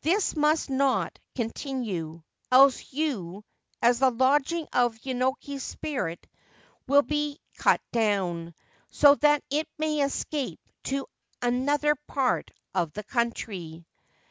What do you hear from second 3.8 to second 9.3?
as the lodging of Yenoki's spirit, will be cut down, so